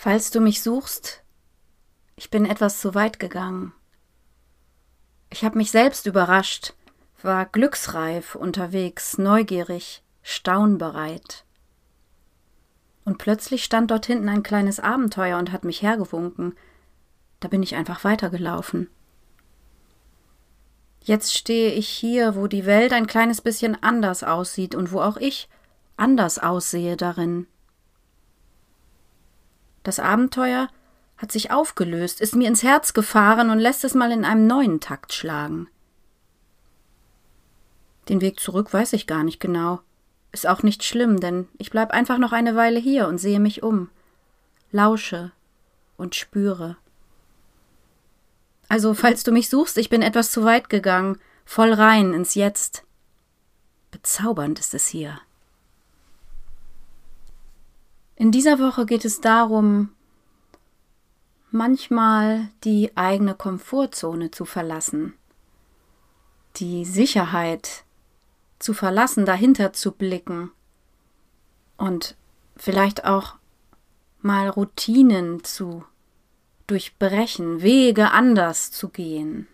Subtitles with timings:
[0.00, 1.24] Falls du mich suchst,
[2.14, 3.72] ich bin etwas zu weit gegangen.
[5.28, 6.72] Ich habe mich selbst überrascht,
[7.20, 11.44] war glücksreif unterwegs, neugierig, staunbereit.
[13.04, 16.56] Und plötzlich stand dort hinten ein kleines Abenteuer und hat mich hergewunken.
[17.40, 18.88] Da bin ich einfach weitergelaufen.
[21.02, 25.16] Jetzt stehe ich hier, wo die Welt ein kleines bisschen anders aussieht und wo auch
[25.16, 25.48] ich
[25.96, 27.48] anders aussehe darin.
[29.82, 30.68] Das Abenteuer
[31.16, 34.80] hat sich aufgelöst, ist mir ins Herz gefahren und lässt es mal in einem neuen
[34.80, 35.68] Takt schlagen.
[38.08, 39.80] Den Weg zurück weiß ich gar nicht genau.
[40.32, 43.62] Ist auch nicht schlimm, denn ich bleib einfach noch eine Weile hier und sehe mich
[43.62, 43.90] um,
[44.70, 45.32] lausche
[45.96, 46.76] und spüre.
[48.68, 52.84] Also, falls du mich suchst, ich bin etwas zu weit gegangen, voll rein ins Jetzt.
[53.90, 55.18] Bezaubernd ist es hier.
[58.20, 59.90] In dieser Woche geht es darum,
[61.52, 65.14] manchmal die eigene Komfortzone zu verlassen,
[66.56, 67.84] die Sicherheit
[68.58, 70.50] zu verlassen, dahinter zu blicken
[71.76, 72.16] und
[72.56, 73.36] vielleicht auch
[74.20, 75.84] mal Routinen zu
[76.66, 79.46] durchbrechen, Wege anders zu gehen.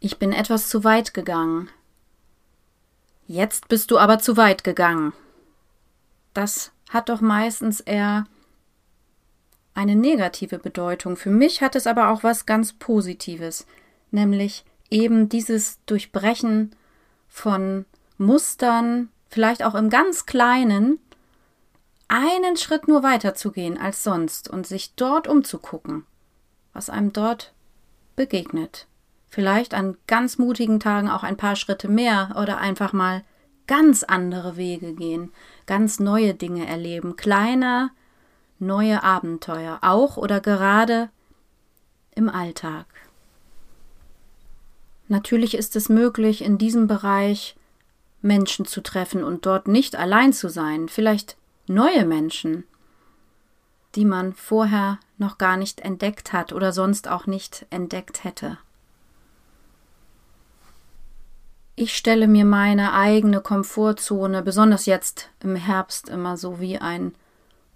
[0.00, 1.70] Ich bin etwas zu weit gegangen.
[3.26, 5.14] Jetzt bist du aber zu weit gegangen.
[6.34, 8.26] Das hat doch meistens eher
[9.74, 11.16] eine negative Bedeutung.
[11.16, 13.66] Für mich hat es aber auch was ganz Positives,
[14.12, 16.74] nämlich eben dieses Durchbrechen
[17.28, 17.84] von
[18.16, 21.00] Mustern, vielleicht auch im ganz kleinen,
[22.06, 26.06] einen Schritt nur weiter zu gehen als sonst und sich dort umzugucken,
[26.72, 27.52] was einem dort
[28.14, 28.86] begegnet.
[29.28, 33.24] Vielleicht an ganz mutigen Tagen auch ein paar Schritte mehr oder einfach mal
[33.66, 35.32] ganz andere Wege gehen,
[35.66, 37.90] ganz neue Dinge erleben, kleine,
[38.58, 41.10] neue Abenteuer, auch oder gerade
[42.14, 42.86] im Alltag.
[45.08, 47.56] Natürlich ist es möglich, in diesem Bereich
[48.22, 51.36] Menschen zu treffen und dort nicht allein zu sein, vielleicht
[51.66, 52.64] neue Menschen,
[53.94, 58.58] die man vorher noch gar nicht entdeckt hat oder sonst auch nicht entdeckt hätte.
[61.84, 67.14] Ich stelle mir meine eigene Komfortzone, besonders jetzt im Herbst, immer so wie ein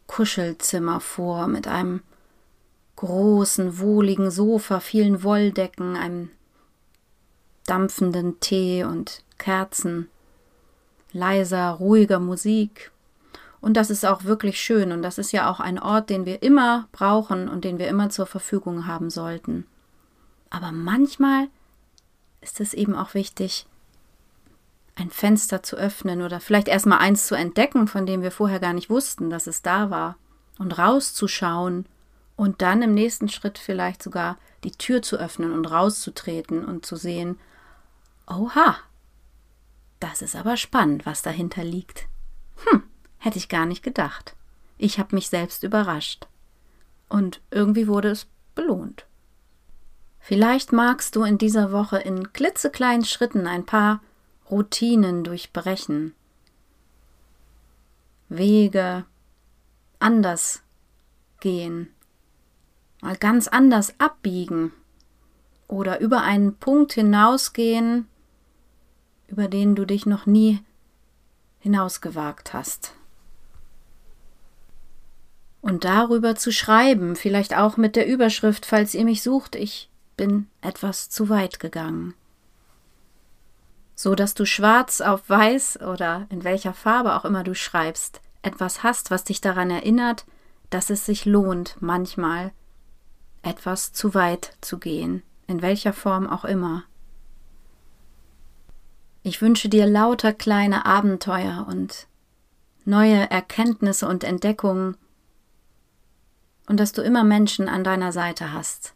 [0.07, 2.01] Kuschelzimmer vor, mit einem
[2.97, 6.31] großen, wohligen Sofa, vielen Wolldecken, einem
[7.67, 10.09] dampfenden Tee und Kerzen,
[11.13, 12.91] leiser, ruhiger Musik.
[13.61, 16.43] Und das ist auch wirklich schön und das ist ja auch ein Ort, den wir
[16.43, 19.67] immer brauchen und den wir immer zur Verfügung haben sollten.
[20.49, 21.49] Aber manchmal
[22.41, 23.67] ist es eben auch wichtig,
[24.99, 28.73] ein Fenster zu öffnen oder vielleicht erstmal eins zu entdecken, von dem wir vorher gar
[28.73, 30.17] nicht wussten, dass es da war,
[30.59, 31.87] und rauszuschauen
[32.37, 36.97] und dann im nächsten Schritt vielleicht sogar die Tür zu öffnen und rauszutreten und zu
[36.97, 37.39] sehen,
[38.27, 38.77] oha,
[40.01, 42.07] das ist aber spannend, was dahinter liegt.
[42.65, 42.83] Hm,
[43.19, 44.35] hätte ich gar nicht gedacht.
[44.79, 46.27] Ich habe mich selbst überrascht.
[47.09, 49.07] Und irgendwie wurde es belohnt.
[50.21, 54.01] Vielleicht magst du in dieser Woche in klitzekleinen Schritten ein paar
[54.51, 56.15] Routinen durchbrechen,
[58.29, 59.05] Wege
[59.99, 60.63] anders
[61.41, 61.89] gehen,
[63.01, 64.73] mal ganz anders abbiegen.
[65.67, 68.09] Oder über einen Punkt hinausgehen,
[69.27, 70.61] über den du dich noch nie
[71.59, 72.95] hinausgewagt hast.
[75.61, 80.49] Und darüber zu schreiben, vielleicht auch mit der Überschrift, falls ihr mich sucht, ich bin
[80.63, 82.15] etwas zu weit gegangen
[83.99, 88.85] so dass du schwarz auf weiß oder in welcher Farbe auch immer du schreibst, etwas
[88.85, 90.25] hast, was dich daran erinnert,
[90.71, 92.53] dass es sich lohnt, manchmal
[93.43, 96.85] etwas zu weit zu gehen, in welcher Form auch immer.
[99.25, 102.07] Ich wünsche dir lauter kleine Abenteuer und
[102.85, 104.97] neue Erkenntnisse und Entdeckungen
[106.69, 108.95] und dass du immer Menschen an deiner Seite hast.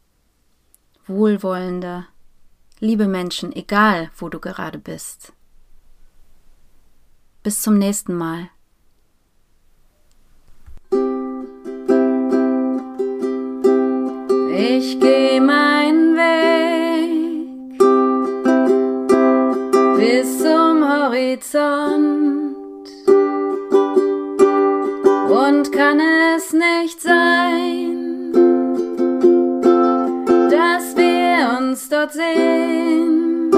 [1.08, 2.06] Wohlwollende,
[2.82, 5.32] liebe Menschen, egal wo du gerade bist.
[7.44, 8.49] Bis zum nächsten Mal.
[14.55, 17.79] Ich gehe meinen Weg
[19.99, 22.56] bis zum Horizont
[25.31, 28.01] und kann es nicht sein.
[32.12, 33.50] Sehen?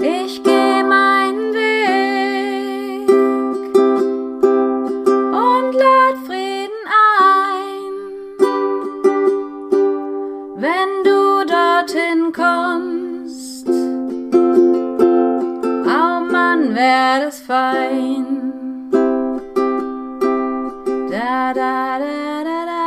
[0.00, 3.08] Ich geh meinen Weg
[5.46, 6.82] und lad Frieden
[7.18, 7.94] ein.
[10.56, 13.68] Wenn du dorthin kommst,
[15.86, 18.26] oh Mann, wär das fein.
[21.10, 22.64] Da da da da.
[22.66, 22.79] Da